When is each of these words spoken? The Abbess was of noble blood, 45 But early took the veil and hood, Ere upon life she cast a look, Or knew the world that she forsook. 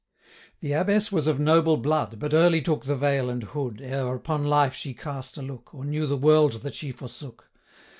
The 0.61 0.73
Abbess 0.73 1.11
was 1.11 1.27
of 1.27 1.39
noble 1.39 1.77
blood, 1.77 2.17
45 2.19 2.19
But 2.19 2.33
early 2.33 2.59
took 2.63 2.85
the 2.85 2.95
veil 2.95 3.29
and 3.29 3.43
hood, 3.43 3.81
Ere 3.83 4.15
upon 4.15 4.47
life 4.47 4.73
she 4.73 4.95
cast 4.95 5.37
a 5.37 5.43
look, 5.43 5.75
Or 5.75 5.85
knew 5.85 6.07
the 6.07 6.17
world 6.17 6.53
that 6.63 6.73
she 6.73 6.91
forsook. 6.91 7.51